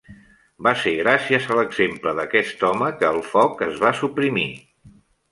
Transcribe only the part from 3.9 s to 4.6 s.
suprimir.